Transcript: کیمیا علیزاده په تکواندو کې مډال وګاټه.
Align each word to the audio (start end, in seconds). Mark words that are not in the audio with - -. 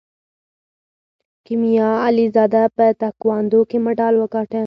کیمیا 1.45 1.91
علیزاده 2.07 2.63
په 2.75 2.85
تکواندو 3.01 3.59
کې 3.69 3.77
مډال 3.85 4.13
وګاټه. 4.17 4.59